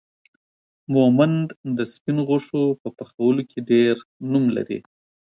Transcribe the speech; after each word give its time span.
مومند 0.93 1.47
دا 1.77 1.83
سپينو 1.93 2.21
غوښو 2.29 2.63
په 2.81 2.89
پخولو 2.97 3.41
کې 3.49 3.59
ډير 3.71 3.95
نوم 4.31 4.45
لري 4.55 4.79